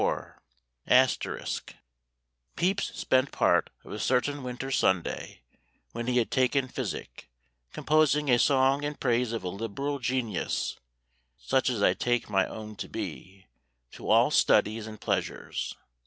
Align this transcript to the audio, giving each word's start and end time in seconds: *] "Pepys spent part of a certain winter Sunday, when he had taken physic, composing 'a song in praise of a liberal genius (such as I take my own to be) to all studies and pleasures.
*] 0.01 0.87
"Pepys 0.87 1.61
spent 2.95 3.31
part 3.31 3.69
of 3.83 3.91
a 3.91 3.99
certain 3.99 4.41
winter 4.41 4.71
Sunday, 4.71 5.43
when 5.91 6.07
he 6.07 6.17
had 6.17 6.31
taken 6.31 6.67
physic, 6.67 7.29
composing 7.71 8.27
'a 8.27 8.39
song 8.39 8.81
in 8.83 8.95
praise 8.95 9.31
of 9.31 9.43
a 9.43 9.47
liberal 9.49 9.99
genius 9.99 10.79
(such 11.37 11.69
as 11.69 11.83
I 11.83 11.93
take 11.93 12.31
my 12.31 12.47
own 12.47 12.75
to 12.77 12.89
be) 12.89 13.45
to 13.91 14.09
all 14.09 14.31
studies 14.31 14.87
and 14.87 14.99
pleasures. 14.99 15.75